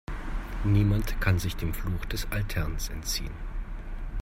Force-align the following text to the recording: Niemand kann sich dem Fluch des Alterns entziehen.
Niemand 0.63 1.21
kann 1.21 1.37
sich 1.37 1.55
dem 1.57 1.75
Fluch 1.75 2.05
des 2.05 2.31
Alterns 2.31 2.89
entziehen. 2.89 3.29